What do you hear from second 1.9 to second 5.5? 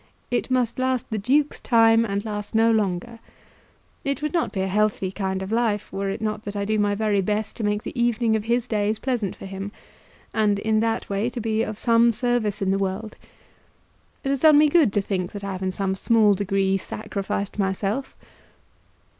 and last no longer. It would not be a healthy kind